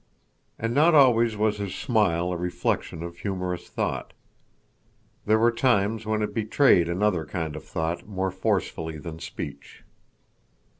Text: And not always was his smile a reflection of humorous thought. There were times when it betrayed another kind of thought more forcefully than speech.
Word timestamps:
And 0.57 0.73
not 0.73 0.95
always 0.95 1.37
was 1.37 1.57
his 1.59 1.75
smile 1.75 2.31
a 2.31 2.35
reflection 2.35 3.03
of 3.03 3.17
humorous 3.19 3.69
thought. 3.69 4.13
There 5.27 5.37
were 5.37 5.51
times 5.51 6.07
when 6.07 6.23
it 6.23 6.33
betrayed 6.33 6.89
another 6.89 7.23
kind 7.23 7.55
of 7.55 7.63
thought 7.63 8.07
more 8.07 8.31
forcefully 8.31 8.97
than 8.97 9.19
speech. 9.19 9.83